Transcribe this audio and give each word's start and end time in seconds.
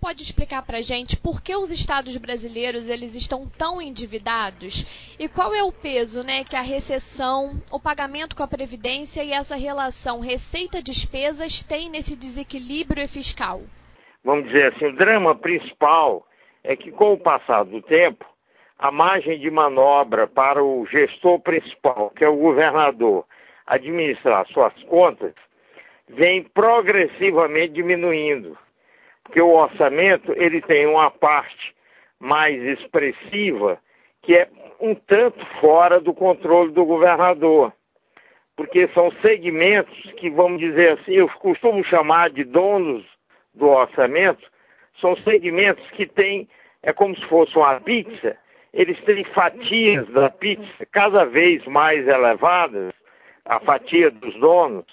pode 0.00 0.22
explicar 0.22 0.64
para 0.64 0.78
a 0.78 0.82
gente 0.82 1.16
por 1.16 1.42
que 1.42 1.54
os 1.54 1.70
estados 1.70 2.16
brasileiros 2.16 2.88
eles 2.88 3.14
estão 3.14 3.46
tão 3.46 3.82
endividados 3.82 5.16
e 5.18 5.28
qual 5.28 5.54
é 5.54 5.62
o 5.62 5.72
peso 5.72 6.24
né, 6.24 6.44
que 6.44 6.56
a 6.56 6.62
recessão, 6.62 7.50
o 7.72 7.80
pagamento 7.80 8.34
com 8.34 8.42
a 8.42 8.48
Previdência 8.48 9.22
e 9.22 9.32
essa 9.32 9.56
relação 9.56 10.20
receita-despesas 10.20 11.62
tem 11.62 11.90
nesse 11.90 12.16
desequilíbrio 12.16 13.06
fiscal? 13.08 13.60
Vamos 14.24 14.46
dizer 14.46 14.72
assim, 14.72 14.86
o 14.86 14.96
drama 14.96 15.34
principal 15.34 16.26
é 16.62 16.76
que 16.76 16.90
com 16.90 17.14
o 17.14 17.18
passar 17.18 17.64
do 17.64 17.80
tempo, 17.82 18.24
a 18.78 18.92
margem 18.92 19.38
de 19.38 19.50
manobra 19.50 20.26
para 20.26 20.62
o 20.62 20.86
gestor 20.86 21.40
principal, 21.40 22.10
que 22.10 22.24
é 22.24 22.28
o 22.28 22.36
governador, 22.36 23.24
administrar 23.66 24.46
suas 24.48 24.72
contas, 24.84 25.34
vem 26.08 26.44
progressivamente 26.44 27.74
diminuindo, 27.74 28.56
porque 29.28 29.42
o 29.42 29.50
orçamento 29.50 30.32
ele 30.36 30.62
tem 30.62 30.86
uma 30.86 31.10
parte 31.10 31.74
mais 32.18 32.60
expressiva 32.62 33.78
que 34.22 34.34
é 34.34 34.48
um 34.80 34.94
tanto 34.94 35.44
fora 35.60 36.00
do 36.00 36.14
controle 36.14 36.72
do 36.72 36.84
governador, 36.84 37.72
porque 38.56 38.88
são 38.88 39.12
segmentos 39.22 40.12
que 40.12 40.30
vamos 40.30 40.58
dizer 40.58 40.98
assim, 40.98 41.12
eu 41.12 41.28
costumo 41.28 41.84
chamar 41.84 42.30
de 42.30 42.42
donos 42.42 43.04
do 43.54 43.66
orçamento, 43.68 44.44
são 45.00 45.14
segmentos 45.18 45.88
que 45.90 46.06
têm 46.06 46.48
é 46.82 46.92
como 46.92 47.14
se 47.14 47.24
fosse 47.26 47.56
uma 47.56 47.80
pizza, 47.80 48.36
eles 48.72 48.98
têm 49.04 49.24
fatias 49.24 50.08
da 50.08 50.30
pizza 50.30 50.86
cada 50.90 51.24
vez 51.24 51.64
mais 51.66 52.06
elevadas, 52.06 52.94
a 53.44 53.60
fatia 53.60 54.10
dos 54.10 54.34
donos, 54.40 54.86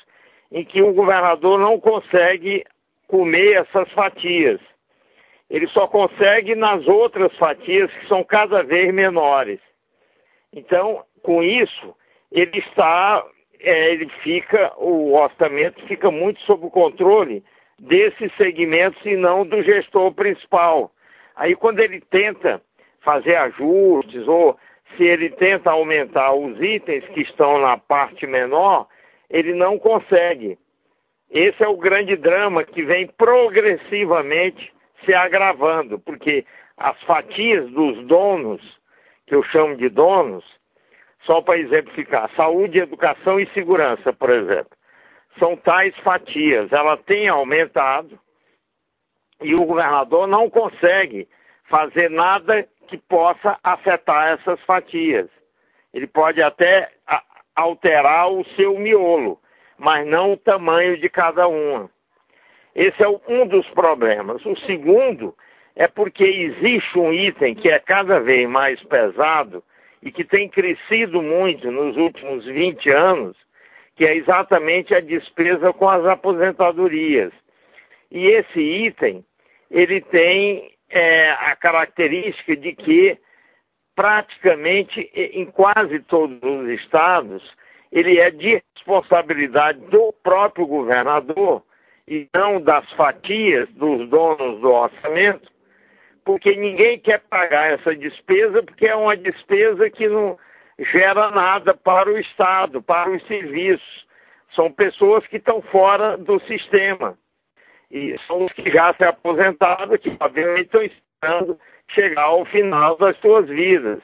em 0.51 0.65
que 0.65 0.81
o 0.81 0.93
governador 0.93 1.59
não 1.59 1.79
consegue 1.79 2.65
comer 3.07 3.61
essas 3.61 3.91
fatias. 3.91 4.59
Ele 5.49 5.67
só 5.67 5.87
consegue 5.87 6.55
nas 6.55 6.87
outras 6.87 7.35
fatias 7.37 7.91
que 7.93 8.07
são 8.07 8.23
cada 8.23 8.63
vez 8.63 8.93
menores. 8.93 9.59
Então, 10.51 11.03
com 11.21 11.43
isso, 11.43 11.95
ele 12.31 12.57
está, 12.59 13.23
é, 13.59 13.93
ele 13.93 14.09
fica, 14.23 14.73
o 14.77 15.13
orçamento 15.13 15.85
fica 15.87 16.09
muito 16.09 16.39
sob 16.41 16.65
o 16.65 16.71
controle 16.71 17.43
desses 17.79 18.33
segmentos 18.37 19.03
e 19.05 19.15
não 19.15 19.45
do 19.45 19.61
gestor 19.61 20.13
principal. 20.13 20.91
Aí, 21.35 21.55
quando 21.55 21.79
ele 21.79 22.01
tenta 22.01 22.61
fazer 23.01 23.35
ajustes 23.35 24.27
ou 24.27 24.57
se 24.95 25.03
ele 25.03 25.29
tenta 25.31 25.71
aumentar 25.71 26.33
os 26.33 26.59
itens 26.61 27.05
que 27.09 27.21
estão 27.21 27.59
na 27.59 27.77
parte 27.77 28.25
menor, 28.25 28.87
ele 29.29 29.53
não 29.53 29.77
consegue. 29.77 30.57
Esse 31.29 31.63
é 31.63 31.67
o 31.67 31.77
grande 31.77 32.15
drama 32.15 32.63
que 32.63 32.83
vem 32.83 33.07
progressivamente 33.07 34.71
se 35.03 35.13
agravando, 35.13 35.99
porque 35.99 36.45
as 36.77 37.01
fatias 37.03 37.69
dos 37.71 38.05
donos, 38.05 38.61
que 39.27 39.35
eu 39.35 39.43
chamo 39.43 39.75
de 39.75 39.89
donos, 39.89 40.43
só 41.23 41.41
para 41.41 41.57
exemplificar, 41.57 42.29
saúde, 42.35 42.79
educação 42.79 43.39
e 43.39 43.47
segurança, 43.53 44.13
por 44.13 44.29
exemplo, 44.29 44.71
são 45.39 45.57
tais 45.57 45.95
fatias. 45.99 46.71
Ela 46.71 46.97
tem 46.97 47.27
aumentado 47.27 48.19
e 49.41 49.53
o 49.55 49.65
governador 49.65 50.27
não 50.27 50.49
consegue 50.49 51.27
fazer 51.69 52.09
nada 52.09 52.67
que 52.87 52.97
possa 52.97 53.57
afetar 53.63 54.33
essas 54.33 54.61
fatias. 54.61 55.27
Ele 55.93 56.07
pode 56.07 56.41
até 56.41 56.91
alterar 57.55 58.29
o 58.29 58.45
seu 58.55 58.77
miolo, 58.77 59.39
mas 59.77 60.05
não 60.07 60.33
o 60.33 60.37
tamanho 60.37 60.97
de 60.97 61.09
cada 61.09 61.47
uma. 61.47 61.89
Esse 62.75 63.03
é 63.03 63.07
um 63.07 63.47
dos 63.47 63.67
problemas. 63.69 64.45
O 64.45 64.55
segundo 64.59 65.35
é 65.75 65.87
porque 65.87 66.23
existe 66.23 66.97
um 66.97 67.13
item 67.13 67.55
que 67.55 67.69
é 67.69 67.79
cada 67.79 68.19
vez 68.19 68.49
mais 68.49 68.81
pesado 68.83 69.63
e 70.01 70.11
que 70.11 70.23
tem 70.23 70.49
crescido 70.49 71.21
muito 71.21 71.71
nos 71.71 71.95
últimos 71.97 72.45
20 72.45 72.89
anos, 72.89 73.37
que 73.95 74.05
é 74.05 74.15
exatamente 74.15 74.93
a 74.93 74.99
despesa 74.99 75.73
com 75.73 75.89
as 75.89 76.05
aposentadorias. 76.05 77.33
E 78.11 78.27
esse 78.27 78.59
item, 78.59 79.25
ele 79.71 80.01
tem 80.01 80.71
é, 80.89 81.31
a 81.31 81.55
característica 81.55 82.55
de 82.55 82.73
que 82.73 83.17
praticamente 83.95 85.09
em 85.15 85.45
quase 85.45 85.99
todos 86.01 86.37
os 86.43 86.67
estados 86.69 87.41
ele 87.91 88.19
é 88.19 88.29
responsabilidade 88.85 89.79
do 89.89 90.13
próprio 90.23 90.67
governador 90.67 91.63
e 92.07 92.27
não 92.33 92.61
das 92.61 92.89
fatias 92.93 93.67
dos 93.69 94.07
donos 94.09 94.61
do 94.61 94.71
orçamento, 94.71 95.51
porque 96.23 96.55
ninguém 96.55 96.99
quer 96.99 97.19
pagar 97.21 97.73
essa 97.73 97.95
despesa, 97.95 98.61
porque 98.61 98.85
é 98.85 98.95
uma 98.95 99.17
despesa 99.17 99.89
que 99.89 100.07
não 100.07 100.37
gera 100.91 101.31
nada 101.31 101.73
para 101.73 102.11
o 102.11 102.17
Estado, 102.17 102.81
para 102.81 103.09
os 103.09 103.25
serviços. 103.27 104.05
São 104.55 104.71
pessoas 104.71 105.25
que 105.27 105.37
estão 105.37 105.61
fora 105.63 106.17
do 106.17 106.39
sistema. 106.41 107.17
E 107.91 108.15
são 108.27 108.45
os 108.45 108.53
que 108.53 108.69
já 108.71 108.93
se 108.93 109.03
aposentaram, 109.03 109.97
que 109.97 110.15
obviamente 110.19 110.65
estão 110.65 110.83
esperando 110.83 111.59
chegar 111.89 112.23
ao 112.23 112.45
final 112.45 112.97
das 112.97 113.17
suas 113.17 113.47
vidas. 113.47 113.99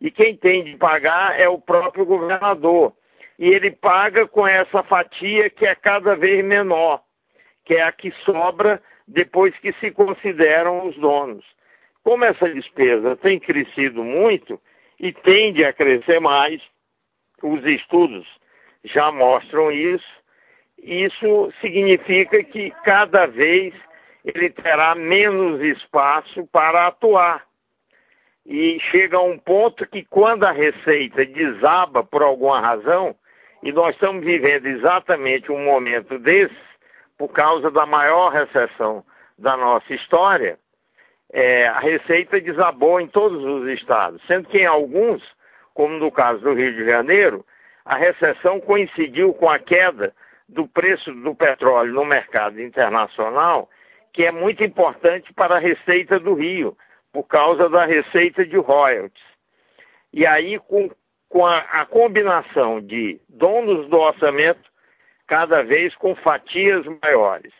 E 0.00 0.10
quem 0.10 0.36
tem 0.36 0.64
de 0.64 0.76
pagar 0.76 1.38
é 1.38 1.48
o 1.48 1.58
próprio 1.58 2.04
governador. 2.04 2.92
E 3.42 3.48
ele 3.48 3.72
paga 3.72 4.24
com 4.28 4.46
essa 4.46 4.84
fatia 4.84 5.50
que 5.50 5.66
é 5.66 5.74
cada 5.74 6.14
vez 6.14 6.44
menor, 6.44 7.02
que 7.64 7.74
é 7.74 7.82
a 7.82 7.90
que 7.90 8.12
sobra 8.24 8.80
depois 9.08 9.52
que 9.58 9.72
se 9.80 9.90
consideram 9.90 10.86
os 10.86 10.96
donos. 10.96 11.44
Como 12.04 12.24
essa 12.24 12.48
despesa 12.48 13.16
tem 13.16 13.40
crescido 13.40 14.04
muito 14.04 14.60
e 15.00 15.12
tende 15.12 15.64
a 15.64 15.72
crescer 15.72 16.20
mais, 16.20 16.62
os 17.42 17.66
estudos 17.66 18.24
já 18.84 19.10
mostram 19.10 19.72
isso, 19.72 20.22
isso 20.78 21.52
significa 21.60 22.44
que 22.44 22.70
cada 22.84 23.26
vez 23.26 23.74
ele 24.24 24.50
terá 24.50 24.94
menos 24.94 25.60
espaço 25.60 26.46
para 26.52 26.86
atuar. 26.86 27.44
E 28.46 28.78
chega 28.92 29.16
a 29.16 29.22
um 29.24 29.36
ponto 29.36 29.84
que 29.88 30.04
quando 30.04 30.44
a 30.44 30.52
receita 30.52 31.26
desaba 31.26 32.04
por 32.04 32.22
alguma 32.22 32.60
razão, 32.60 33.16
e 33.62 33.72
nós 33.72 33.94
estamos 33.94 34.24
vivendo 34.24 34.66
exatamente 34.66 35.50
um 35.52 35.64
momento 35.64 36.18
desse, 36.18 36.54
por 37.16 37.28
causa 37.28 37.70
da 37.70 37.86
maior 37.86 38.30
recessão 38.30 39.04
da 39.38 39.56
nossa 39.56 39.92
história, 39.94 40.58
é, 41.32 41.66
a 41.68 41.78
receita 41.78 42.40
desabou 42.40 43.00
em 43.00 43.06
todos 43.06 43.42
os 43.42 43.68
estados, 43.68 44.20
sendo 44.26 44.48
que 44.48 44.58
em 44.58 44.66
alguns, 44.66 45.22
como 45.72 45.98
no 45.98 46.10
caso 46.10 46.40
do 46.40 46.52
Rio 46.52 46.72
de 46.74 46.84
Janeiro, 46.84 47.44
a 47.84 47.96
recessão 47.96 48.60
coincidiu 48.60 49.32
com 49.34 49.48
a 49.48 49.58
queda 49.58 50.12
do 50.48 50.68
preço 50.68 51.12
do 51.12 51.34
petróleo 51.34 51.94
no 51.94 52.04
mercado 52.04 52.60
internacional, 52.60 53.68
que 54.12 54.24
é 54.24 54.30
muito 54.30 54.62
importante 54.62 55.32
para 55.32 55.56
a 55.56 55.60
receita 55.60 56.18
do 56.18 56.34
Rio, 56.34 56.76
por 57.12 57.24
causa 57.24 57.68
da 57.68 57.86
receita 57.86 58.44
de 58.44 58.56
royalties. 58.56 59.24
E 60.12 60.26
aí, 60.26 60.58
com, 60.58 60.90
com 61.32 61.46
a, 61.46 61.60
a 61.60 61.86
combinação 61.86 62.78
de 62.78 63.18
donos 63.26 63.88
do 63.88 63.96
orçamento, 63.96 64.70
cada 65.26 65.62
vez 65.62 65.94
com 65.96 66.14
fatias 66.14 66.84
maiores, 67.02 67.54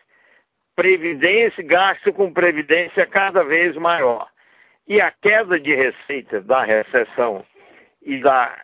previdência, 0.75 1.63
gasto 1.63 2.13
com 2.13 2.31
previdência 2.31 3.07
cada 3.07 3.43
vez 3.43 3.75
maior, 3.75 4.27
e 4.87 5.01
a 5.01 5.09
queda 5.09 5.59
de 5.59 5.73
receita 5.73 6.39
da 6.39 6.63
recessão 6.63 7.43
e 8.03 8.19
da, 8.21 8.55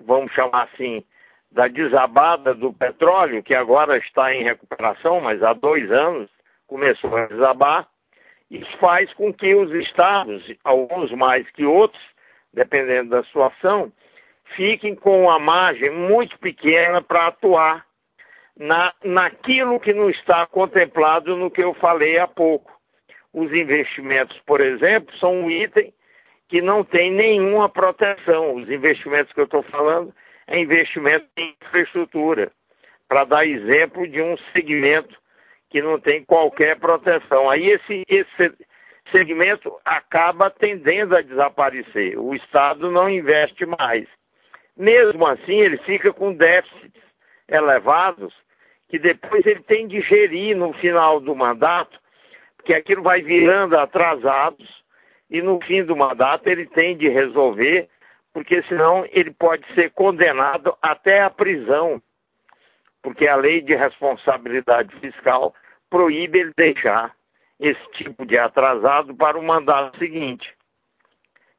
vamos 0.00 0.32
chamar 0.32 0.70
assim, 0.72 1.04
da 1.52 1.68
desabada 1.68 2.54
do 2.54 2.72
petróleo, 2.72 3.42
que 3.42 3.54
agora 3.54 3.98
está 3.98 4.34
em 4.34 4.42
recuperação, 4.42 5.20
mas 5.20 5.42
há 5.42 5.52
dois 5.52 5.90
anos 5.92 6.30
começou 6.66 7.14
a 7.14 7.26
desabar, 7.26 7.86
isso 8.50 8.74
faz 8.78 9.12
com 9.14 9.34
que 9.34 9.54
os 9.54 9.70
estados, 9.72 10.50
alguns 10.64 11.12
mais 11.12 11.48
que 11.50 11.66
outros, 11.66 12.02
dependendo 12.54 13.10
da 13.10 13.22
sua 13.24 13.48
ação, 13.48 13.92
fiquem 14.54 14.94
com 14.94 15.22
uma 15.24 15.38
margem 15.38 15.90
muito 15.90 16.38
pequena 16.38 17.02
para 17.02 17.28
atuar 17.28 17.84
na, 18.58 18.92
naquilo 19.04 19.80
que 19.80 19.92
não 19.92 20.08
está 20.08 20.46
contemplado 20.46 21.36
no 21.36 21.50
que 21.50 21.62
eu 21.62 21.74
falei 21.74 22.18
há 22.18 22.26
pouco. 22.26 22.72
Os 23.32 23.52
investimentos, 23.52 24.38
por 24.46 24.60
exemplo, 24.60 25.14
são 25.18 25.42
um 25.42 25.50
item 25.50 25.92
que 26.48 26.62
não 26.62 26.84
tem 26.84 27.10
nenhuma 27.10 27.68
proteção. 27.68 28.54
Os 28.54 28.70
investimentos 28.70 29.32
que 29.32 29.40
eu 29.40 29.44
estou 29.44 29.62
falando 29.64 30.14
é 30.46 30.58
investimento 30.58 31.26
em 31.36 31.54
infraestrutura, 31.62 32.50
para 33.08 33.24
dar 33.24 33.46
exemplo 33.46 34.06
de 34.06 34.22
um 34.22 34.36
segmento 34.52 35.16
que 35.70 35.82
não 35.82 36.00
tem 36.00 36.24
qualquer 36.24 36.78
proteção. 36.78 37.50
Aí 37.50 37.66
esse, 37.68 38.04
esse 38.08 38.54
segmento 39.10 39.76
acaba 39.84 40.50
tendendo 40.50 41.16
a 41.16 41.22
desaparecer. 41.22 42.18
O 42.18 42.34
Estado 42.34 42.90
não 42.90 43.10
investe 43.10 43.66
mais. 43.66 44.06
Mesmo 44.76 45.26
assim, 45.26 45.60
ele 45.60 45.78
fica 45.78 46.12
com 46.12 46.34
déficits 46.34 47.02
elevados 47.48 48.34
que 48.88 48.98
depois 48.98 49.44
ele 49.46 49.62
tem 49.62 49.86
de 49.86 50.00
gerir 50.02 50.56
no 50.56 50.72
final 50.74 51.20
do 51.20 51.34
mandato, 51.34 51.98
porque 52.56 52.74
aquilo 52.74 53.02
vai 53.02 53.22
virando 53.22 53.76
atrasados 53.76 54.84
e 55.30 55.42
no 55.42 55.60
fim 55.62 55.82
do 55.84 55.96
mandato 55.96 56.46
ele 56.46 56.66
tem 56.66 56.96
de 56.96 57.08
resolver, 57.08 57.88
porque 58.32 58.62
senão 58.64 59.04
ele 59.10 59.32
pode 59.32 59.66
ser 59.74 59.90
condenado 59.92 60.76
até 60.80 61.22
à 61.22 61.30
prisão, 61.30 62.00
porque 63.02 63.26
a 63.26 63.36
lei 63.36 63.60
de 63.60 63.74
responsabilidade 63.74 64.94
fiscal 64.96 65.54
proíbe 65.90 66.38
ele 66.38 66.52
deixar 66.56 67.12
esse 67.58 67.90
tipo 67.92 68.26
de 68.26 68.36
atrasado 68.36 69.14
para 69.14 69.38
o 69.38 69.42
mandato 69.42 69.98
seguinte. 69.98 70.52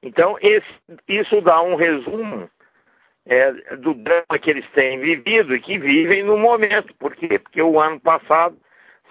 Então, 0.03 0.37
esse, 0.41 0.67
isso 1.07 1.41
dá 1.41 1.61
um 1.61 1.75
resumo 1.75 2.49
é, 3.27 3.51
do 3.77 3.94
drama 3.94 4.39
que 4.41 4.50
eles 4.50 4.69
têm 4.71 5.00
vivido 5.00 5.56
e 5.56 5.59
que 5.59 5.77
vivem 5.77 6.24
no 6.24 6.38
momento. 6.38 6.94
Por 6.97 7.15
quê? 7.15 7.39
Porque 7.39 7.62
o 7.62 7.79
ano 7.79 8.00
passado 8.00 8.57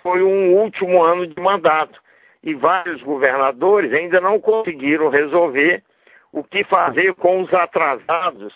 foi 0.03 0.23
um 0.23 0.55
último 0.55 1.03
ano 1.03 1.27
de 1.27 1.41
mandato 1.41 2.01
e 2.43 2.55
vários 2.55 3.03
governadores 3.03 3.93
ainda 3.93 4.21
não 4.21 4.41
conseguiram 4.41 5.09
resolver 5.09 5.83
o 6.33 6.43
que 6.45 6.65
fazer 6.65 7.15
com 7.15 7.43
os 7.43 7.53
atrasados 7.53 8.55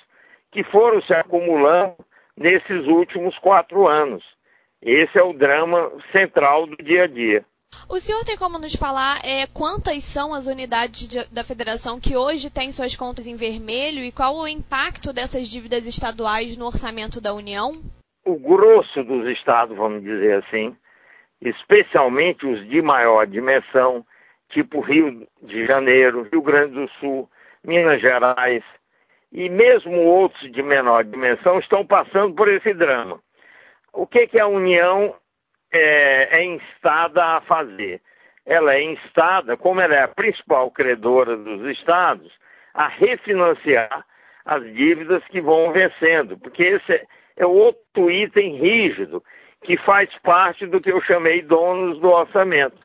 que 0.53 0.62
foram 0.65 1.01
se 1.03 1.12
acumulando 1.12 1.97
nesses 2.37 2.87
últimos 2.87 3.37
quatro 3.39 3.87
anos. 3.87 4.25
Esse 4.83 5.19
é 5.19 5.23
o 5.23 5.33
drama 5.33 5.91
central 6.11 6.67
do 6.67 6.77
dia 6.77 7.05
a 7.05 7.06
dia. 7.06 7.45
O 7.88 7.99
senhor 7.99 8.25
tem 8.25 8.37
como 8.37 8.56
nos 8.56 8.75
falar 8.75 9.19
é, 9.25 9.49
quantas 9.52 10.05
são 10.05 10.32
as 10.32 10.46
unidades 10.46 11.08
de, 11.08 11.34
da 11.34 11.43
federação 11.43 11.99
que 11.99 12.17
hoje 12.17 12.49
têm 12.49 12.70
suas 12.70 12.94
contas 12.94 13.26
em 13.26 13.34
vermelho 13.34 14.05
e 14.05 14.12
qual 14.12 14.37
o 14.37 14.46
impacto 14.46 15.12
dessas 15.12 15.49
dívidas 15.49 15.88
estaduais 15.88 16.56
no 16.56 16.67
orçamento 16.67 17.20
da 17.20 17.34
União? 17.34 17.82
O 18.25 18.38
grosso 18.38 19.02
dos 19.02 19.26
estados, 19.37 19.76
vamos 19.76 20.05
dizer 20.05 20.44
assim, 20.44 20.76
especialmente 21.40 22.46
os 22.46 22.64
de 22.69 22.81
maior 22.81 23.26
dimensão, 23.26 24.06
tipo 24.50 24.81
Rio 24.81 25.26
de 25.43 25.67
Janeiro, 25.67 26.28
Rio 26.31 26.43
Grande 26.43 26.75
do 26.75 26.88
Sul, 27.00 27.28
Minas 27.64 28.00
Gerais, 28.00 28.62
e 29.32 29.49
mesmo 29.49 29.96
outros 29.96 30.50
de 30.52 30.62
menor 30.62 31.02
dimensão 31.02 31.58
estão 31.58 31.84
passando 31.84 32.34
por 32.34 32.49
esse 32.49 32.72
drama. 32.72 33.19
O 33.93 34.06
que, 34.06 34.28
que 34.28 34.38
a 34.38 34.46
União 34.46 35.14
é, 35.72 36.40
é 36.40 36.44
instada 36.44 37.25
a 37.25 37.40
fazer? 37.43 38.00
Ela 38.46 38.75
é 38.75 38.82
instada, 38.82 39.56
como 39.56 39.81
ela 39.81 39.94
é 39.94 40.02
a 40.02 40.08
principal 40.08 40.70
credora 40.70 41.37
dos 41.37 41.62
estados, 41.76 42.32
a 42.75 42.88
refinanciar 42.88 44.05
as 44.44 44.62
dívidas 44.75 45.22
que 45.28 45.40
vão 45.40 45.72
vencendo, 45.72 46.38
porque 46.38 46.62
esse 46.62 47.06
é 47.37 47.46
outro 47.46 48.11
item 48.11 48.56
rígido 48.56 49.22
que 49.62 49.76
faz 49.78 50.08
parte 50.22 50.67
do 50.67 50.81
que 50.81 50.90
eu 50.90 51.00
chamei 51.02 51.43
donos 51.43 52.00
do 52.00 52.08
orçamento. 52.08 52.78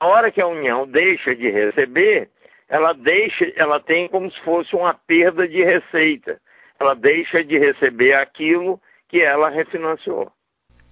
Na 0.00 0.06
hora 0.06 0.30
que 0.30 0.40
a 0.40 0.46
União 0.46 0.86
deixa 0.86 1.34
de 1.34 1.50
receber, 1.50 2.30
ela 2.68 2.92
deixa, 2.92 3.52
ela 3.56 3.80
tem 3.80 4.08
como 4.08 4.30
se 4.30 4.40
fosse 4.42 4.74
uma 4.74 4.94
perda 4.94 5.46
de 5.46 5.62
receita. 5.62 6.40
Ela 6.80 6.94
deixa 6.94 7.44
de 7.44 7.58
receber 7.58 8.14
aquilo 8.14 8.80
que 9.08 9.20
ela 9.20 9.50
refinanciou 9.50 10.32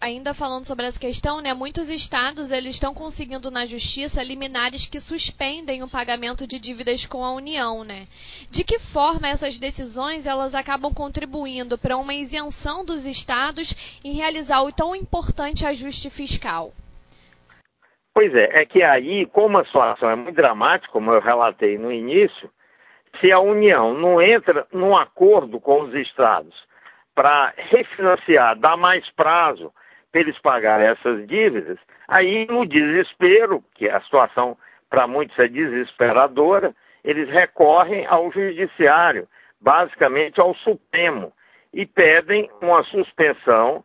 ainda 0.02 0.34
falando 0.34 0.64
sobre 0.64 0.84
essa 0.84 1.00
questão, 1.00 1.40
né, 1.40 1.54
muitos 1.54 1.88
estados 1.88 2.50
eles 2.50 2.74
estão 2.74 2.92
conseguindo 2.92 3.52
na 3.52 3.64
justiça 3.64 4.22
liminares 4.22 4.84
que 4.90 4.98
suspendem 4.98 5.82
o 5.82 5.88
pagamento 5.88 6.44
de 6.44 6.58
dívidas 6.58 7.06
com 7.06 7.24
a 7.24 7.32
União, 7.32 7.84
né? 7.84 8.06
De 8.50 8.64
que 8.64 8.80
forma 8.80 9.28
essas 9.28 9.60
decisões 9.60 10.26
elas 10.26 10.56
acabam 10.56 10.92
contribuindo 10.92 11.78
para 11.78 11.96
uma 11.96 12.12
isenção 12.12 12.84
dos 12.84 13.06
estados 13.06 14.00
em 14.04 14.12
realizar 14.12 14.62
o 14.62 14.72
tão 14.72 14.94
importante 14.96 15.64
ajuste 15.64 16.10
fiscal? 16.10 16.72
Pois 18.12 18.34
é, 18.34 18.62
é 18.62 18.66
que 18.66 18.82
aí, 18.82 19.24
como 19.26 19.58
a 19.58 19.64
situação 19.64 20.10
é 20.10 20.16
muito 20.16 20.34
dramática, 20.34 20.92
como 20.92 21.12
eu 21.12 21.20
relatei 21.20 21.78
no 21.78 21.92
início, 21.92 22.50
se 23.20 23.30
a 23.30 23.38
União 23.38 23.94
não 23.94 24.20
entra 24.20 24.66
num 24.72 24.96
acordo 24.96 25.60
com 25.60 25.82
os 25.82 25.94
estados 25.94 26.54
para 27.14 27.54
refinanciar, 27.56 28.58
dar 28.58 28.76
mais 28.76 29.08
prazo, 29.10 29.72
para 30.12 30.20
eles 30.20 30.38
pagarem 30.38 30.86
essas 30.86 31.26
dívidas, 31.26 31.78
aí 32.06 32.46
no 32.46 32.66
desespero, 32.66 33.64
que 33.74 33.88
a 33.88 34.00
situação 34.02 34.56
para 34.90 35.06
muitos 35.06 35.36
é 35.38 35.48
desesperadora, 35.48 36.74
eles 37.02 37.28
recorrem 37.30 38.06
ao 38.06 38.30
judiciário, 38.30 39.26
basicamente 39.58 40.38
ao 40.38 40.54
Supremo, 40.56 41.32
e 41.72 41.86
pedem 41.86 42.50
uma 42.60 42.84
suspensão, 42.84 43.82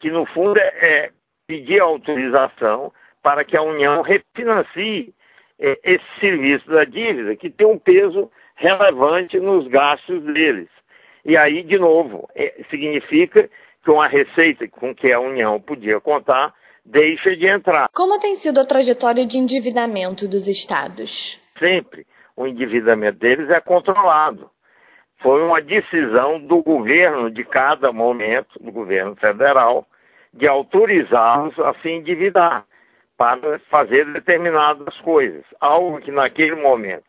que 0.00 0.10
no 0.10 0.26
fundo 0.26 0.58
é, 0.58 0.72
é 0.82 1.10
pedir 1.46 1.80
autorização 1.80 2.92
para 3.22 3.44
que 3.44 3.56
a 3.56 3.62
União 3.62 4.02
refinancie 4.02 5.14
é, 5.60 5.78
esse 5.84 6.20
serviço 6.20 6.68
da 6.68 6.84
dívida, 6.84 7.36
que 7.36 7.48
tem 7.48 7.66
um 7.66 7.78
peso 7.78 8.30
relevante 8.56 9.38
nos 9.38 9.68
gastos 9.68 10.22
deles. 10.24 10.68
E 11.24 11.36
aí, 11.36 11.62
de 11.62 11.78
novo, 11.78 12.28
é, 12.34 12.52
significa 12.68 13.48
com 13.86 14.02
a 14.02 14.08
receita 14.08 14.66
com 14.68 14.92
que 14.92 15.12
a 15.12 15.20
União 15.20 15.60
podia 15.60 16.00
contar 16.00 16.52
deixa 16.84 17.34
de 17.36 17.46
entrar. 17.46 17.88
Como 17.94 18.18
tem 18.18 18.34
sido 18.34 18.60
a 18.60 18.64
trajetória 18.64 19.24
de 19.24 19.38
endividamento 19.38 20.28
dos 20.28 20.48
estados? 20.48 21.40
Sempre 21.58 22.06
o 22.36 22.46
endividamento 22.46 23.18
deles 23.18 23.48
é 23.48 23.60
controlado. 23.60 24.50
Foi 25.22 25.42
uma 25.42 25.62
decisão 25.62 26.38
do 26.38 26.62
governo 26.62 27.30
de 27.30 27.44
cada 27.44 27.90
momento, 27.92 28.58
do 28.60 28.70
governo 28.70 29.16
federal, 29.16 29.86
de 30.34 30.46
autorizá-los 30.46 31.58
a 31.58 31.72
se 31.80 31.88
endividar 31.88 32.66
para 33.16 33.58
fazer 33.70 34.04
determinadas 34.12 34.94
coisas. 35.00 35.44
Algo 35.58 35.98
que 36.00 36.10
naquele 36.10 36.54
momento 36.54 37.06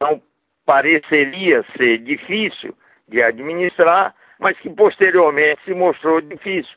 não 0.00 0.20
pareceria 0.66 1.64
ser 1.76 1.98
difícil 1.98 2.74
de 3.08 3.22
administrar, 3.22 4.14
mas 4.38 4.58
que 4.58 4.70
posteriormente 4.70 5.62
se 5.64 5.74
mostrou 5.74 6.20
difícil. 6.20 6.74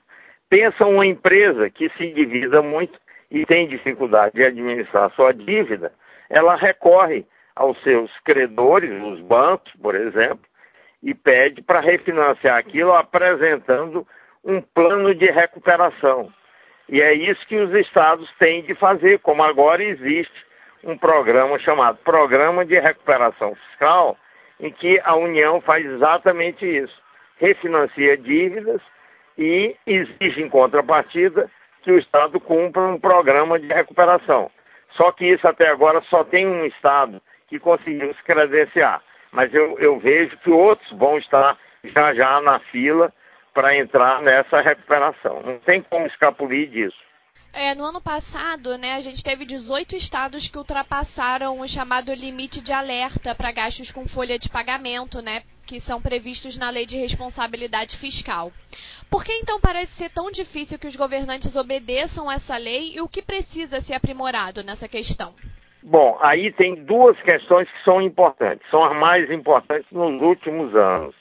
Pensa 0.50 0.86
uma 0.86 1.06
empresa 1.06 1.69
que 1.69 1.89
se 1.89 2.06
endivida 2.06 2.62
muito 2.62 2.98
e 3.30 3.45
tem 3.45 3.68
dificuldade 3.68 4.36
de 4.36 4.44
administrar 4.44 5.12
sua 5.12 5.33
dívida, 5.33 5.92
ela 6.30 6.56
recorre 6.56 7.25
aos 7.56 7.81
seus 7.83 8.12
credores, 8.19 8.92
os 9.04 9.19
bancos, 9.21 9.71
por 9.81 9.95
exemplo, 9.95 10.45
e 11.04 11.13
pede 11.13 11.62
para 11.62 11.80
refinanciar 11.80 12.57
aquilo 12.57 12.94
apresentando 12.94 14.07
um 14.44 14.61
plano 14.61 15.14
de 15.14 15.26
recuperação. 15.26 16.31
E 16.87 17.02
é 17.02 17.14
isso 17.14 17.45
que 17.47 17.57
os 17.57 17.73
estados 17.73 18.30
têm 18.37 18.64
de 18.64 18.73
fazer, 18.76 19.19
como 19.19 19.44
agora 19.44 19.83
existe 19.83 20.45
um 20.83 20.97
programa 20.97 21.59
chamado 21.59 21.97
Programa 21.97 22.64
de 22.64 22.80
Recuperação 22.80 23.56
Fiscal, 23.56 24.18
em 24.59 24.71
que 24.71 24.99
a 25.04 25.16
União 25.16 25.59
faz 25.59 25.85
exatamente 25.85 26.66
isso 26.66 27.06
refinancia 27.39 28.17
dívidas 28.17 28.81
e 29.37 29.75
exige 29.85 30.41
em 30.41 30.49
contrapartida 30.49 31.49
que 31.83 31.91
o 31.91 31.99
Estado 31.99 32.39
cumpra 32.39 32.81
um 32.81 32.99
programa 32.99 33.59
de 33.59 33.67
recuperação. 33.67 34.51
Só 34.95 35.11
que 35.11 35.25
isso 35.25 35.47
até 35.47 35.69
agora 35.69 36.01
só 36.09 36.23
tem 36.23 36.47
um 36.47 36.65
Estado 36.65 37.21
que 37.47 37.59
conseguiu 37.59 38.13
se 38.13 38.23
credenciar. 38.23 39.01
Mas 39.31 39.53
eu, 39.53 39.77
eu 39.79 39.99
vejo 39.99 40.37
que 40.37 40.49
outros 40.49 40.89
vão 40.97 41.17
estar 41.17 41.57
já 41.83 42.13
já 42.13 42.41
na 42.41 42.59
fila 42.71 43.13
para 43.53 43.77
entrar 43.77 44.21
nessa 44.21 44.61
recuperação. 44.61 45.41
Não 45.44 45.59
tem 45.59 45.81
como 45.81 46.07
escapulir 46.07 46.69
disso. 46.69 46.97
É, 47.53 47.73
no 47.73 47.85
ano 47.85 48.01
passado, 48.01 48.77
né, 48.77 48.94
a 48.94 48.99
gente 48.99 49.23
teve 49.23 49.45
18 49.45 49.95
estados 49.95 50.47
que 50.47 50.57
ultrapassaram 50.57 51.59
o 51.59 51.67
chamado 51.67 52.13
limite 52.13 52.61
de 52.61 52.71
alerta 52.71 53.33
para 53.33 53.51
gastos 53.51 53.91
com 53.91 54.07
folha 54.07 54.37
de 54.37 54.49
pagamento, 54.49 55.21
né, 55.21 55.41
que 55.68 55.81
são 55.81 56.02
previstos 56.02 56.57
na 56.57 56.69
Lei 56.69 56.86
de 56.86 56.97
Responsabilidade 56.97 57.97
Fiscal. 57.97 58.52
Por 59.12 59.24
que 59.24 59.33
então 59.33 59.59
parece 59.59 59.92
ser 59.92 60.09
tão 60.09 60.31
difícil 60.31 60.80
que 60.80 60.88
os 60.88 60.95
governantes 60.95 61.56
obedeçam 61.57 62.31
essa 62.31 62.57
lei 62.57 62.95
e 62.95 63.02
o 63.02 63.09
que 63.09 63.21
precisa 63.21 63.81
ser 63.81 63.94
aprimorado 63.94 64.64
nessa 64.64 64.88
questão? 64.88 65.36
Bom, 65.83 66.18
aí 66.21 66.52
tem 66.54 66.76
duas 66.86 67.21
questões 67.21 67.69
que 67.69 67.83
são 67.83 68.02
importantes, 68.02 68.68
são 68.69 68.83
as 68.83 68.97
mais 68.97 69.30
importantes 69.30 69.90
nos 69.92 70.21
últimos 70.21 70.74
anos, 70.76 71.16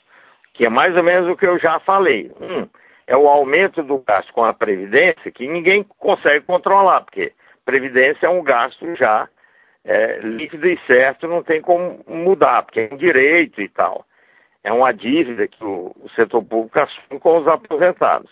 que 0.53 0.65
é 0.65 0.69
mais 0.69 0.95
ou 0.95 1.03
menos 1.03 1.29
o 1.29 1.37
que 1.37 1.45
eu 1.45 1.59
já 1.59 1.79
falei. 1.81 2.31
Um, 2.39 2.67
é 3.05 3.15
o 3.15 3.27
aumento 3.27 3.83
do 3.83 3.99
gasto 3.99 4.33
com 4.33 4.43
a 4.43 4.53
Previdência, 4.53 5.31
que 5.31 5.47
ninguém 5.47 5.85
consegue 5.99 6.45
controlar, 6.45 7.01
porque 7.01 7.33
Previdência 7.65 8.27
é 8.27 8.29
um 8.29 8.43
gasto 8.43 8.95
já 8.95 9.27
é, 9.85 10.19
líquido 10.19 10.67
e 10.67 10.79
certo, 10.85 11.27
não 11.27 11.43
tem 11.43 11.61
como 11.61 12.03
mudar, 12.07 12.63
porque 12.63 12.81
é 12.81 12.89
um 12.91 12.97
direito 12.97 13.61
e 13.61 13.69
tal 13.69 14.05
é 14.67 14.73
uma 14.73 14.93
dívida 14.93 15.47
que 15.47 15.63
o, 15.63 15.95
o 16.03 16.09
setor 16.09 16.43
público 16.43 16.77
assume 16.77 17.21
com 17.21 17.37
os 17.37 17.47
aposentados. 17.47 18.29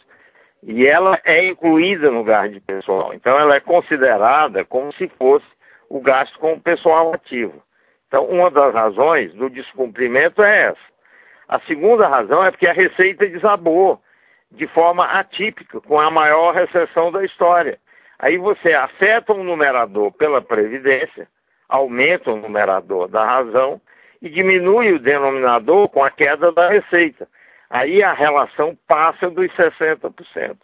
E 0.64 0.86
ela 0.86 1.18
é 1.24 1.48
incluída 1.48 2.12
no 2.12 2.26
gasto 2.26 2.52
de 2.52 2.60
pessoal. 2.60 3.14
Então, 3.14 3.40
ela 3.40 3.56
é 3.56 3.62
considerada 3.62 4.66
como 4.66 4.92
se 4.96 5.08
fosse 5.18 5.46
o 5.90 6.02
gasto 6.02 6.38
com 6.40 6.54
o 6.54 6.60
pessoal 6.60 7.14
ativo. 7.14 7.64
Então, 8.08 8.26
uma 8.26 8.52
das 8.52 8.74
razões 8.74 9.34
do 9.34 9.50
descumprimento 9.50 10.44
é 10.44 10.72
essa. 10.72 10.96
A 11.48 11.60
segunda 11.62 12.06
razão 12.06 12.44
é 12.44 12.52
porque 12.52 12.68
a 12.68 12.74
receita 12.74 13.26
desabou 13.28 14.02
de 14.52 14.68
forma 14.68 15.06
atípica, 15.06 15.80
com 15.80 15.98
a 15.98 16.12
maior 16.12 16.54
recessão 16.54 17.14
da 17.14 17.24
história. 17.24 17.80
Aí 18.20 18.38
você 18.38 18.74
afeta 18.74 19.32
o 19.32 19.44
numerador 19.44 20.12
pela 20.12 20.42
previdência, 20.42 21.28
aumenta 21.70 22.32
o 22.32 22.38
numerador 22.38 23.08
da 23.08 23.24
razão 23.24 23.80
e 24.22 24.30
diminui 24.30 24.94
o 24.94 25.00
denominador 25.00 25.90
com 25.90 26.04
a 26.04 26.10
queda 26.10 26.52
da 26.52 26.70
receita. 26.70 27.28
Aí 27.70 28.02
a 28.04 28.14
relação 28.14 28.78
passa 28.88 29.30
dos 29.30 29.52
60%. 29.52 30.58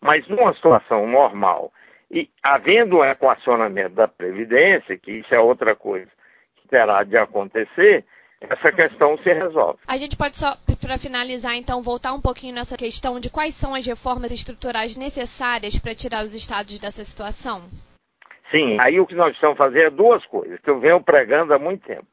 Mas 0.00 0.26
numa 0.28 0.54
situação 0.54 1.06
normal, 1.06 1.72
e 2.10 2.28
havendo 2.42 2.98
o 2.98 3.04
equacionamento 3.04 3.94
da 3.94 4.08
Previdência, 4.08 4.98
que 4.98 5.12
isso 5.12 5.34
é 5.34 5.40
outra 5.40 5.74
coisa 5.74 6.10
que 6.56 6.68
terá 6.68 7.02
de 7.04 7.16
acontecer, 7.16 8.04
essa 8.40 8.72
questão 8.72 9.16
se 9.18 9.32
resolve. 9.32 9.78
A 9.88 9.96
gente 9.96 10.16
pode 10.16 10.36
só, 10.36 10.52
para 10.80 10.98
finalizar, 10.98 11.54
então, 11.54 11.80
voltar 11.80 12.12
um 12.12 12.20
pouquinho 12.20 12.54
nessa 12.54 12.76
questão 12.76 13.20
de 13.20 13.30
quais 13.30 13.54
são 13.54 13.74
as 13.74 13.86
reformas 13.86 14.32
estruturais 14.32 14.96
necessárias 14.96 15.78
para 15.78 15.94
tirar 15.94 16.24
os 16.24 16.34
estados 16.34 16.78
dessa 16.78 17.04
situação? 17.04 17.62
Sim, 18.50 18.78
aí 18.80 19.00
o 19.00 19.06
que 19.06 19.14
nós 19.14 19.30
precisamos 19.30 19.56
fazer 19.56 19.86
é 19.86 19.90
duas 19.90 20.24
coisas, 20.26 20.60
que 20.60 20.68
eu 20.68 20.78
venho 20.80 21.02
pregando 21.02 21.54
há 21.54 21.58
muito 21.58 21.86
tempo. 21.86 22.06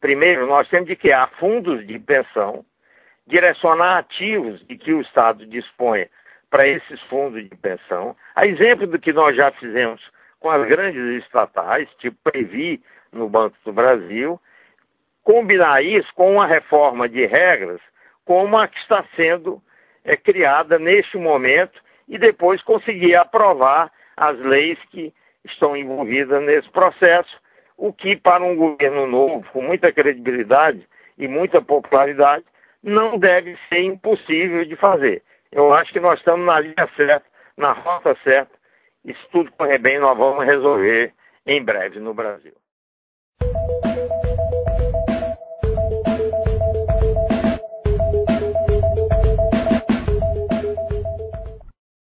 Primeiro, 0.00 0.46
nós 0.46 0.68
temos 0.68 0.88
de 0.88 0.96
criar 0.96 1.28
fundos 1.38 1.86
de 1.86 1.98
pensão, 1.98 2.64
direcionar 3.26 3.98
ativos 3.98 4.64
de 4.66 4.76
que 4.76 4.92
o 4.92 5.00
Estado 5.00 5.46
disponha 5.46 6.08
para 6.50 6.66
esses 6.66 7.00
fundos 7.02 7.42
de 7.48 7.56
pensão. 7.56 8.16
A 8.34 8.46
exemplo 8.46 8.86
do 8.86 8.98
que 8.98 9.12
nós 9.12 9.36
já 9.36 9.50
fizemos 9.52 10.00
com 10.38 10.50
as 10.50 10.66
grandes 10.68 11.24
estatais, 11.24 11.88
tipo 11.98 12.16
Previ 12.22 12.82
no 13.12 13.28
Banco 13.28 13.56
do 13.64 13.72
Brasil, 13.72 14.40
combinar 15.24 15.82
isso 15.82 16.08
com 16.14 16.32
uma 16.32 16.46
reforma 16.46 17.08
de 17.08 17.26
regras 17.26 17.80
como 18.24 18.58
a 18.58 18.68
que 18.68 18.78
está 18.78 19.04
sendo 19.14 19.62
é, 20.04 20.16
criada 20.16 20.78
neste 20.78 21.16
momento 21.16 21.80
e 22.08 22.18
depois 22.18 22.62
conseguir 22.62 23.14
aprovar 23.14 23.90
as 24.16 24.38
leis 24.38 24.78
que 24.90 25.12
estão 25.44 25.76
envolvidas 25.76 26.42
nesse 26.42 26.68
processo, 26.70 27.30
o 27.76 27.92
que 27.92 28.16
para 28.16 28.42
um 28.42 28.56
governo 28.56 29.06
novo, 29.06 29.46
com 29.52 29.62
muita 29.62 29.92
credibilidade 29.92 30.86
e 31.18 31.28
muita 31.28 31.60
popularidade, 31.60 32.44
não 32.82 33.18
deve 33.18 33.56
ser 33.68 33.82
impossível 33.82 34.64
de 34.64 34.76
fazer. 34.76 35.22
Eu 35.52 35.72
acho 35.74 35.92
que 35.92 36.00
nós 36.00 36.18
estamos 36.18 36.46
na 36.46 36.60
linha 36.60 36.88
certa, 36.96 37.26
na 37.56 37.72
rota 37.72 38.16
certa, 38.22 38.52
e 39.04 39.14
se 39.14 39.28
tudo 39.30 39.52
correr 39.52 39.78
bem, 39.78 39.98
nós 39.98 40.16
vamos 40.16 40.44
resolver 40.44 41.12
em 41.46 41.62
breve 41.62 42.00
no 42.00 42.12
Brasil. 42.12 42.52